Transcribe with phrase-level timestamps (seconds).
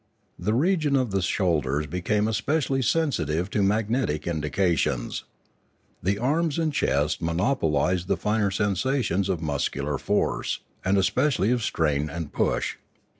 [0.39, 5.25] The region of the shoulders became especially sensitive to magnetic indications.
[6.01, 11.53] The arms and chest mono oplised the finer sensations of muscular force, and es pecially
[11.53, 12.77] of strain and push.